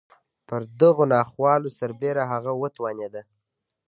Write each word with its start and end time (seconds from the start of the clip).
پر 0.47 0.61
دغو 0.79 1.03
ناخوالو 1.13 1.69
سربېره 1.79 2.23
هغه 2.33 2.51
وتوانېده. 2.61 3.21